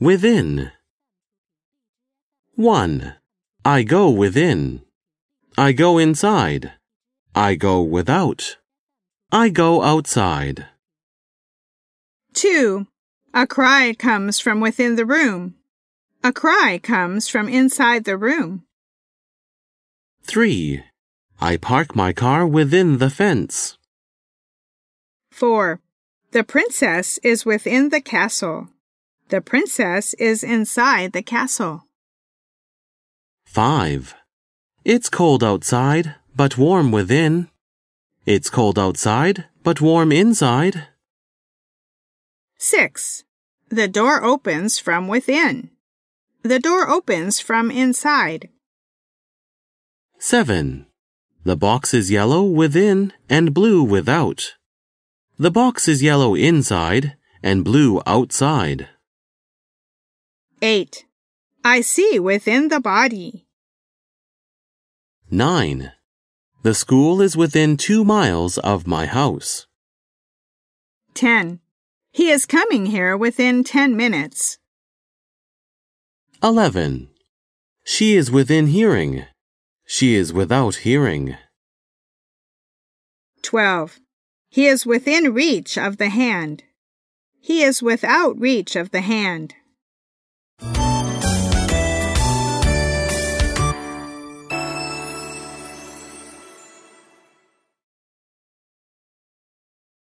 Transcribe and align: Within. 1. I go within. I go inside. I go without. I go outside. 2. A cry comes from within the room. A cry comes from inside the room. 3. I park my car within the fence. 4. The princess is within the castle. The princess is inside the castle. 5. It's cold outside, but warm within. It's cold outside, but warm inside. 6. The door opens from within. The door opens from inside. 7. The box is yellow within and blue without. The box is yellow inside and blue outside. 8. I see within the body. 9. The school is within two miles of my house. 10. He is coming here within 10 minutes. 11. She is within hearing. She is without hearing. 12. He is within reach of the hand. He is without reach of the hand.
Within. 0.00 0.70
1. 2.54 3.16
I 3.64 3.82
go 3.82 4.08
within. 4.08 4.82
I 5.56 5.72
go 5.72 5.98
inside. 5.98 6.74
I 7.34 7.56
go 7.56 7.82
without. 7.82 8.58
I 9.32 9.48
go 9.48 9.82
outside. 9.82 10.66
2. 12.34 12.86
A 13.34 13.46
cry 13.48 13.92
comes 13.98 14.38
from 14.38 14.60
within 14.60 14.94
the 14.94 15.04
room. 15.04 15.56
A 16.22 16.32
cry 16.32 16.78
comes 16.80 17.26
from 17.26 17.48
inside 17.48 18.04
the 18.04 18.16
room. 18.16 18.62
3. 20.22 20.84
I 21.40 21.56
park 21.56 21.96
my 21.96 22.12
car 22.12 22.46
within 22.46 22.98
the 22.98 23.10
fence. 23.10 23.76
4. 25.32 25.80
The 26.30 26.44
princess 26.44 27.18
is 27.24 27.44
within 27.44 27.88
the 27.88 28.00
castle. 28.00 28.68
The 29.28 29.42
princess 29.42 30.14
is 30.14 30.42
inside 30.42 31.12
the 31.12 31.22
castle. 31.22 31.84
5. 33.44 34.14
It's 34.86 35.10
cold 35.10 35.44
outside, 35.44 36.14
but 36.34 36.56
warm 36.56 36.90
within. 36.90 37.48
It's 38.24 38.48
cold 38.48 38.78
outside, 38.78 39.44
but 39.62 39.82
warm 39.82 40.12
inside. 40.12 40.88
6. 42.56 43.24
The 43.68 43.86
door 43.86 44.24
opens 44.24 44.78
from 44.78 45.08
within. 45.08 45.70
The 46.42 46.58
door 46.58 46.88
opens 46.88 47.38
from 47.38 47.70
inside. 47.70 48.48
7. 50.18 50.86
The 51.44 51.56
box 51.56 51.92
is 51.92 52.10
yellow 52.10 52.44
within 52.44 53.12
and 53.28 53.52
blue 53.52 53.82
without. 53.82 54.54
The 55.38 55.50
box 55.50 55.86
is 55.86 56.02
yellow 56.02 56.34
inside 56.34 57.16
and 57.42 57.62
blue 57.62 58.00
outside. 58.06 58.88
8. 60.62 61.04
I 61.64 61.80
see 61.80 62.18
within 62.18 62.68
the 62.68 62.80
body. 62.80 63.46
9. 65.30 65.92
The 66.62 66.74
school 66.74 67.20
is 67.20 67.36
within 67.36 67.76
two 67.76 68.04
miles 68.04 68.58
of 68.58 68.86
my 68.86 69.06
house. 69.06 69.66
10. 71.14 71.60
He 72.12 72.30
is 72.30 72.46
coming 72.46 72.86
here 72.86 73.16
within 73.16 73.64
10 73.64 73.96
minutes. 73.96 74.58
11. 76.42 77.08
She 77.84 78.16
is 78.16 78.30
within 78.30 78.68
hearing. 78.68 79.24
She 79.86 80.14
is 80.14 80.32
without 80.32 80.76
hearing. 80.76 81.36
12. 83.42 83.98
He 84.50 84.66
is 84.66 84.86
within 84.86 85.32
reach 85.32 85.76
of 85.78 85.98
the 85.98 86.08
hand. 86.08 86.64
He 87.40 87.62
is 87.62 87.82
without 87.82 88.38
reach 88.38 88.76
of 88.76 88.90
the 88.90 89.00
hand. 89.00 89.54